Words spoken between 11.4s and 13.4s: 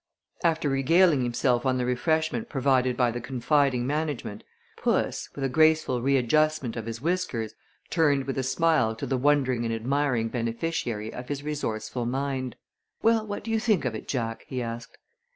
resourceful mind. "Well,